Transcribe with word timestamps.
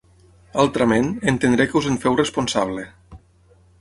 Altrament, 0.61 1.11
entendré 1.31 1.67
que 1.73 1.77
us 1.81 1.91
en 1.91 1.99
feu 2.07 2.19
responsable. 2.23 2.87